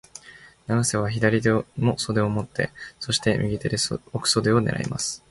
[0.65, 3.77] 永瀬は左手も襟を持って、そして、右手で
[4.13, 5.23] 奥襟を狙います。